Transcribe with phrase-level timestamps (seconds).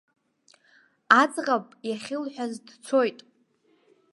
[1.21, 3.19] Аӡӷаб иахьылҳәаз дцоит!